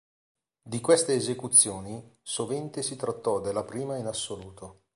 Di 0.63 0.81
queste 0.81 1.13
esecuzioni, 1.13 2.17
sovente 2.23 2.81
si 2.81 2.95
trattò 2.95 3.39
della 3.39 3.63
prima 3.63 3.97
in 3.97 4.07
assoluto. 4.07 4.85